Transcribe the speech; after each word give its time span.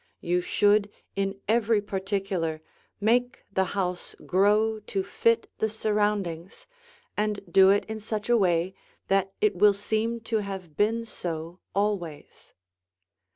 You 0.19 0.41
should 0.41 0.89
in 1.15 1.39
every 1.47 1.79
particular 1.79 2.61
make 2.99 3.45
the 3.53 3.63
house 3.77 4.15
grow 4.25 4.79
to 4.87 5.03
fit 5.03 5.47
the 5.59 5.69
surroundings 5.69 6.65
and 7.15 7.39
do 7.47 7.69
it 7.69 7.85
in 7.85 7.99
such 7.99 8.27
a 8.27 8.35
way 8.35 8.73
that 9.09 9.31
it 9.41 9.55
will 9.55 9.75
seem 9.75 10.19
to 10.21 10.39
have 10.39 10.75
been 10.75 11.05
so 11.05 11.59
always. 11.75 12.55